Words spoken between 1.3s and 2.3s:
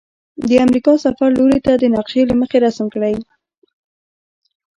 لوري د نقشي